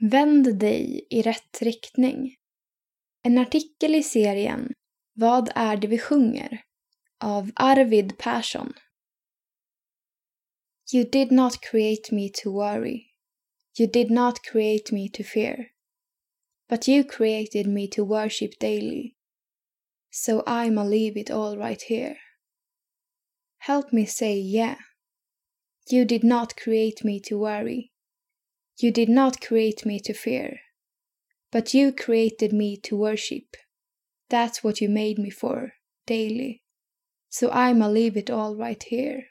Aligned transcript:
Vänd 0.00 0.58
dig 0.58 1.06
i 1.10 1.22
rätt 1.22 1.62
riktning. 1.62 2.34
En 3.22 3.38
artikel 3.38 3.94
i 3.94 4.02
serien 4.02 4.72
Vad 5.14 5.50
är 5.54 5.76
det 5.76 5.86
vi 5.86 5.98
sjunger? 5.98 6.62
av 7.20 7.50
Arvid 7.54 8.18
Persson. 8.18 8.72
You 10.92 11.04
did 11.04 11.32
not 11.32 11.60
create 11.60 12.14
me 12.14 12.28
to 12.28 12.50
worry. 12.50 13.06
You 13.78 13.86
did 13.86 14.10
not 14.10 14.42
create 14.42 14.92
me 14.92 15.08
to 15.08 15.24
fear. 15.24 15.66
But 16.68 16.88
you 16.88 17.04
created 17.04 17.66
me 17.66 17.88
to 17.88 18.04
worship 18.04 18.58
daily. 18.60 19.16
So 20.10 20.42
I'ma 20.46 20.84
leave 20.84 21.16
it 21.16 21.30
all 21.30 21.56
right 21.58 21.82
here. 21.82 22.16
Help 23.58 23.92
me 23.92 24.06
say 24.06 24.34
yeah. 24.34 24.76
You 25.90 26.04
did 26.04 26.24
not 26.24 26.56
create 26.56 27.04
me 27.04 27.20
to 27.20 27.38
worry. 27.38 27.90
You 28.78 28.92
did 28.92 29.08
not 29.08 29.40
create 29.40 29.84
me 29.84 29.98
to 30.00 30.14
fear. 30.14 30.60
But 31.50 31.74
you 31.74 31.92
created 31.92 32.52
me 32.52 32.76
to 32.84 32.96
worship. 32.96 33.56
That's 34.30 34.62
what 34.62 34.80
you 34.80 34.88
made 34.88 35.18
me 35.18 35.30
for, 35.30 35.72
daily. 36.06 36.62
So 37.28 37.50
I'ma 37.50 37.88
leave 37.88 38.16
it 38.16 38.30
all 38.30 38.54
right 38.54 38.82
here. 38.82 39.24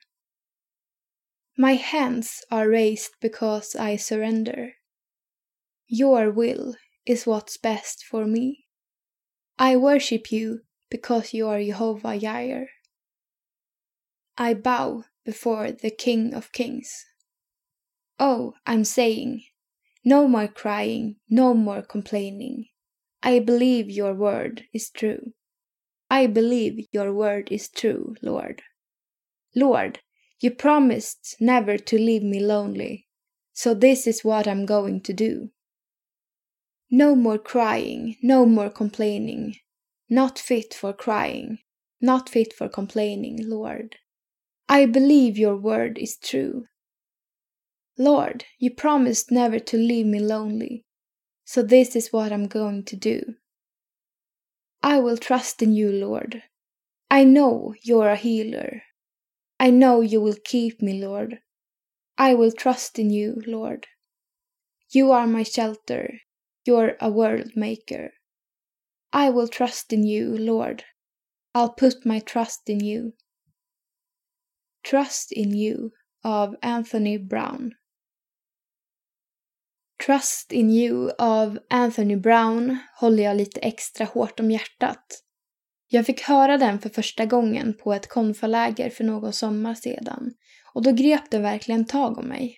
My 1.57 1.73
hands 1.73 2.43
are 2.51 2.67
raised 2.67 3.11
because 3.21 3.75
I 3.75 3.95
surrender. 3.95 4.73
Your 5.87 6.29
will 6.29 6.75
is 7.05 7.25
what's 7.25 7.57
best 7.57 8.03
for 8.03 8.25
me. 8.25 8.65
I 9.57 9.77
worship 9.77 10.31
you 10.31 10.61
because 10.89 11.33
you 11.33 11.47
are 11.47 11.63
Jehovah 11.63 12.19
Jireh. 12.19 12.67
I 14.37 14.53
bow 14.53 15.05
before 15.25 15.71
the 15.71 15.89
King 15.89 16.33
of 16.33 16.51
Kings. 16.51 17.05
Oh, 18.19 18.53
I'm 18.65 18.83
saying, 18.83 19.43
no 20.03 20.27
more 20.27 20.47
crying, 20.47 21.17
no 21.29 21.53
more 21.53 21.81
complaining. 21.81 22.65
I 23.21 23.39
believe 23.39 23.89
your 23.89 24.13
word 24.13 24.65
is 24.73 24.89
true. 24.89 25.33
I 26.09 26.27
believe 26.27 26.87
your 26.91 27.13
word 27.13 27.51
is 27.51 27.69
true, 27.69 28.15
Lord. 28.21 28.61
Lord, 29.55 29.99
you 30.39 30.51
promised 30.51 31.35
never 31.39 31.77
to 31.77 31.97
leave 31.97 32.23
me 32.23 32.39
lonely, 32.39 33.07
so 33.53 33.73
this 33.73 34.07
is 34.07 34.23
what 34.23 34.47
I'm 34.47 34.65
going 34.65 35.01
to 35.01 35.13
do. 35.13 35.49
No 36.89 37.15
more 37.15 37.37
crying, 37.37 38.15
no 38.23 38.45
more 38.45 38.69
complaining. 38.69 39.55
Not 40.09 40.39
fit 40.39 40.73
for 40.73 40.93
crying, 40.93 41.59
not 41.99 42.29
fit 42.29 42.53
for 42.53 42.69
complaining, 42.69 43.49
Lord. 43.49 43.97
I 44.69 44.85
believe 44.85 45.37
your 45.37 45.57
word 45.57 45.97
is 45.97 46.17
true. 46.17 46.65
Lord, 47.99 48.45
you 48.59 48.71
promised 48.73 49.31
never 49.31 49.57
to 49.59 49.77
leave 49.77 50.05
me 50.05 50.19
lonely, 50.19 50.85
so 51.45 51.63
this 51.63 51.95
is 51.95 52.13
what 52.13 52.31
I'm 52.31 52.47
going 52.47 52.83
to 52.85 52.95
do. 52.95 53.35
I 54.83 54.99
will 54.99 55.17
trust 55.17 55.63
in 55.63 55.73
you, 55.73 55.91
Lord. 55.91 56.43
I 57.09 57.23
know 57.23 57.73
you're 57.81 58.09
a 58.09 58.15
healer. 58.15 58.83
I 59.59 59.71
know 59.71 60.01
you 60.01 60.21
will 60.21 60.37
keep 60.43 60.81
me, 60.81 61.01
Lord. 61.03 61.39
I 62.17 62.35
will 62.35 62.51
trust 62.51 62.99
in 62.99 63.09
you, 63.09 63.41
Lord. 63.47 63.87
You 64.91 65.11
are 65.11 65.25
my 65.25 65.43
shelter. 65.43 66.19
You're 66.65 66.97
a 67.01 67.09
world 67.09 67.51
maker. 67.55 68.11
I 69.11 69.29
will 69.29 69.47
trust 69.47 69.91
in 69.91 70.05
you, 70.05 70.37
Lord. 70.37 70.83
I'll 71.55 71.71
put 71.71 72.05
my 72.05 72.19
trust 72.19 72.69
in 72.69 72.81
you. 72.81 73.13
Trust 74.83 75.31
in 75.31 75.55
You 75.55 75.91
of 76.23 76.55
Anthony 76.61 77.17
Brown. 77.17 77.73
Trust 80.07 80.51
in 80.51 80.69
You 80.69 81.11
av 81.17 81.59
Anthony 81.69 82.15
Brown 82.15 82.77
håller 82.99 83.23
jag 83.23 83.37
lite 83.37 83.59
extra 83.59 84.05
hårt 84.05 84.39
om 84.39 84.51
hjärtat. 84.51 85.23
Jag 85.87 86.05
fick 86.05 86.21
höra 86.21 86.57
den 86.57 86.79
för 86.79 86.89
första 86.89 87.25
gången 87.25 87.73
på 87.83 87.93
ett 87.93 88.09
konfaläger 88.09 88.89
för 88.89 89.03
någon 89.03 89.33
sommar 89.33 89.75
sedan 89.75 90.31
och 90.73 90.83
då 90.83 90.91
grep 90.91 91.31
den 91.31 91.41
verkligen 91.41 91.85
tag 91.85 92.17
om 92.17 92.25
mig. 92.25 92.57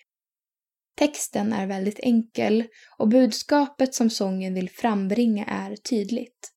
Texten 0.96 1.52
är 1.52 1.66
väldigt 1.66 2.00
enkel 2.00 2.64
och 2.98 3.08
budskapet 3.08 3.94
som 3.94 4.10
sången 4.10 4.54
vill 4.54 4.70
frambringa 4.70 5.44
är 5.44 5.76
tydligt. 5.76 6.52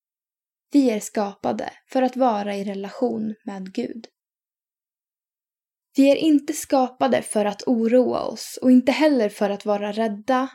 Vi 0.71 0.89
är 0.89 0.99
skapade 0.99 1.69
för 1.89 2.01
att 2.01 2.17
vara 2.17 2.55
i 2.55 2.63
relation 2.63 3.35
med 3.45 3.73
Gud. 3.73 4.07
Vi 5.95 6.11
är 6.11 6.15
inte 6.15 6.53
skapade 6.53 7.21
för 7.21 7.45
att 7.45 7.63
oroa 7.67 8.19
oss 8.21 8.59
och 8.61 8.71
inte 8.71 8.91
heller 8.91 9.29
för 9.29 9.49
att 9.49 9.65
vara 9.65 9.91
rädda, 9.91 10.49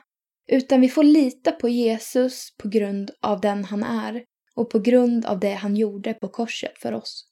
utan 0.48 0.80
vi 0.80 0.88
får 0.88 1.04
lita 1.04 1.52
på 1.52 1.68
Jesus 1.68 2.56
på 2.56 2.68
grund 2.68 3.10
av 3.20 3.40
den 3.40 3.64
han 3.64 3.82
är 3.82 4.24
och 4.54 4.70
på 4.70 4.78
grund 4.78 5.26
av 5.26 5.40
det 5.40 5.54
han 5.54 5.76
gjorde 5.76 6.14
på 6.14 6.28
korset 6.28 6.78
för 6.78 6.92
oss. 6.92 7.24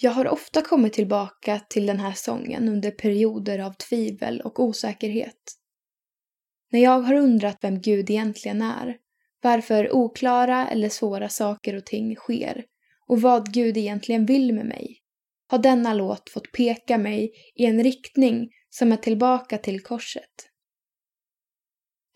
Jag 0.00 0.10
har 0.10 0.28
ofta 0.28 0.62
kommit 0.62 0.92
tillbaka 0.92 1.60
till 1.70 1.86
den 1.86 2.00
här 2.00 2.12
sången 2.12 2.68
under 2.68 2.90
perioder 2.90 3.58
av 3.58 3.72
tvivel 3.72 4.40
och 4.40 4.60
osäkerhet. 4.60 5.54
När 6.70 6.80
jag 6.80 7.00
har 7.00 7.14
undrat 7.14 7.58
vem 7.62 7.80
Gud 7.80 8.10
egentligen 8.10 8.62
är, 8.62 8.96
varför 9.42 9.92
oklara 9.92 10.68
eller 10.68 10.88
svåra 10.88 11.28
saker 11.28 11.76
och 11.76 11.86
ting 11.86 12.16
sker 12.16 12.64
och 13.06 13.20
vad 13.20 13.52
Gud 13.52 13.76
egentligen 13.76 14.26
vill 14.26 14.54
med 14.54 14.66
mig, 14.66 14.98
har 15.46 15.58
denna 15.58 15.94
låt 15.94 16.30
fått 16.30 16.52
peka 16.52 16.98
mig 16.98 17.32
i 17.54 17.64
en 17.64 17.82
riktning 17.82 18.50
som 18.70 18.92
är 18.92 18.96
tillbaka 18.96 19.58
till 19.58 19.82
korset. 19.82 20.48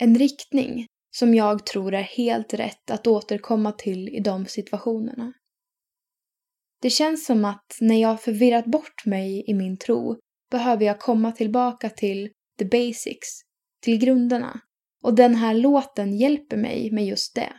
En 0.02 0.18
riktning 0.18 0.86
som 1.16 1.34
jag 1.34 1.66
tror 1.66 1.94
är 1.94 2.02
helt 2.02 2.54
rätt 2.54 2.90
att 2.90 3.06
återkomma 3.06 3.72
till 3.72 4.08
i 4.08 4.20
de 4.20 4.46
situationerna. 4.46 5.32
Det 6.80 6.90
känns 6.90 7.26
som 7.26 7.44
att 7.44 7.76
när 7.80 8.00
jag 8.02 8.22
förvirrat 8.22 8.66
bort 8.66 9.06
mig 9.06 9.44
i 9.46 9.54
min 9.54 9.78
tro 9.78 10.16
behöver 10.50 10.84
jag 10.86 11.00
komma 11.00 11.32
tillbaka 11.32 11.90
till 11.90 12.30
the 12.58 12.64
basics, 12.64 13.28
till 13.82 13.98
grunderna. 13.98 14.60
Och 15.04 15.14
den 15.14 15.34
här 15.34 15.54
låten 15.54 16.16
hjälper 16.16 16.56
mig 16.56 16.90
med 16.90 17.06
just 17.06 17.34
det. 17.34 17.52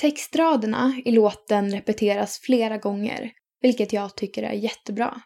Textraderna 0.00 1.02
i 1.04 1.12
låten 1.12 1.70
repeteras 1.70 2.38
flera 2.38 2.78
gånger, 2.78 3.32
vilket 3.60 3.92
jag 3.92 4.16
tycker 4.16 4.42
är 4.42 4.52
jättebra. 4.52 5.22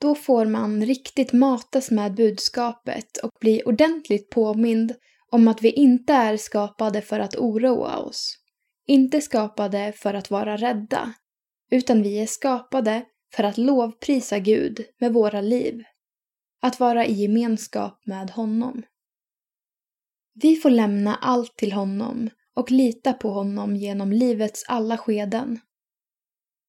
Då 0.00 0.14
får 0.14 0.46
man 0.46 0.86
riktigt 0.86 1.32
matas 1.32 1.90
med 1.90 2.14
budskapet 2.14 3.16
och 3.16 3.30
bli 3.40 3.62
ordentligt 3.66 4.30
påmind 4.30 4.94
om 5.30 5.48
att 5.48 5.62
vi 5.62 5.70
inte 5.70 6.12
är 6.12 6.36
skapade 6.36 7.02
för 7.02 7.20
att 7.20 7.36
oroa 7.36 7.96
oss. 7.96 8.34
Inte 8.86 9.20
skapade 9.20 9.92
för 9.96 10.14
att 10.14 10.30
vara 10.30 10.56
rädda, 10.56 11.14
utan 11.70 12.02
vi 12.02 12.18
är 12.18 12.26
skapade 12.26 13.04
för 13.34 13.44
att 13.44 13.58
lovprisa 13.58 14.38
Gud 14.38 14.84
med 15.00 15.12
våra 15.12 15.40
liv. 15.40 15.82
Att 16.62 16.80
vara 16.80 17.06
i 17.06 17.12
gemenskap 17.12 18.06
med 18.06 18.30
honom. 18.30 18.82
Vi 20.34 20.56
får 20.56 20.70
lämna 20.70 21.16
allt 21.16 21.56
till 21.56 21.72
honom 21.72 22.30
och 22.54 22.70
lita 22.70 23.12
på 23.12 23.30
honom 23.30 23.76
genom 23.76 24.12
livets 24.12 24.64
alla 24.68 24.98
skeden. 24.98 25.60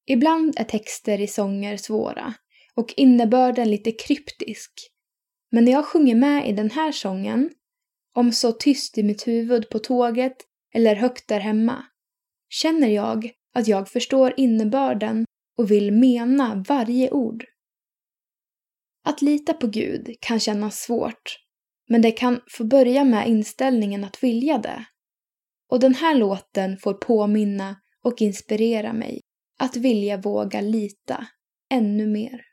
Ibland 0.06 0.54
är 0.60 0.64
texter 0.64 1.22
i 1.22 1.28
sånger 1.28 1.78
svåra 1.78 2.34
och 2.80 2.94
innebörden 2.98 3.72
lite 3.72 3.92
kryptisk. 3.92 4.72
Men 5.52 5.66
när 5.66 5.72
jag 5.72 5.86
sjunger 5.86 6.16
med 6.16 6.50
i 6.50 6.52
den 6.52 6.72
här 6.72 6.92
sången, 6.92 7.50
om 8.16 8.32
så 8.32 8.52
tyst 8.52 8.98
i 8.98 9.04
mitt 9.04 9.28
huvud 9.28 9.70
på 9.70 9.80
tåget 9.80 10.38
eller 10.74 10.96
högt 10.96 11.28
där 11.28 11.40
hemma, 11.40 11.86
känner 12.50 12.88
jag 12.88 13.32
att 13.54 13.68
jag 13.68 13.90
förstår 13.90 14.34
innebörden 14.38 15.26
och 15.58 15.72
vill 15.72 15.92
mena 15.92 16.66
varje 16.68 17.12
ord. 17.12 17.46
Att 19.06 19.22
lita 19.22 19.54
på 19.54 19.68
Gud 19.68 20.16
kan 20.22 20.40
kännas 20.40 20.80
svårt, 20.80 21.38
men 21.90 22.02
det 22.02 22.12
kan 22.12 22.42
få 22.52 22.64
börja 22.64 23.04
med 23.04 23.28
inställningen 23.28 24.04
att 24.04 24.24
vilja 24.24 24.58
det. 24.58 24.86
Och 25.70 25.80
den 25.80 25.96
här 25.96 26.16
låten 26.16 26.78
får 26.78 26.94
påminna 26.94 27.76
och 28.04 28.22
inspirera 28.22 28.94
mig 28.94 29.22
att 29.60 29.76
vilja 29.76 30.18
våga 30.18 30.62
lita 30.62 31.28
ännu 31.72 32.08
mer. 32.08 32.49